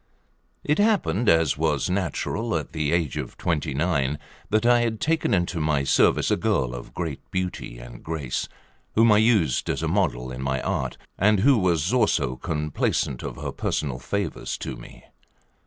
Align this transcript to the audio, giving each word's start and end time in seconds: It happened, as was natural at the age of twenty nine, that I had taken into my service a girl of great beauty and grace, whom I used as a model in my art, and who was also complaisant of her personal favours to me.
It 0.63 0.79
happened, 0.79 1.29
as 1.29 1.59
was 1.59 1.87
natural 1.87 2.55
at 2.55 2.71
the 2.71 2.91
age 2.91 3.17
of 3.17 3.37
twenty 3.37 3.75
nine, 3.75 4.17
that 4.49 4.65
I 4.65 4.79
had 4.81 4.99
taken 4.99 5.31
into 5.31 5.59
my 5.59 5.83
service 5.83 6.31
a 6.31 6.35
girl 6.37 6.73
of 6.73 6.95
great 6.95 7.29
beauty 7.29 7.77
and 7.77 8.01
grace, 8.01 8.49
whom 8.95 9.11
I 9.11 9.19
used 9.19 9.69
as 9.69 9.83
a 9.83 9.87
model 9.87 10.31
in 10.31 10.41
my 10.41 10.59
art, 10.63 10.97
and 11.19 11.41
who 11.41 11.55
was 11.55 11.93
also 11.93 12.35
complaisant 12.37 13.21
of 13.21 13.35
her 13.35 13.51
personal 13.51 13.99
favours 13.99 14.57
to 14.57 14.75
me. 14.75 15.03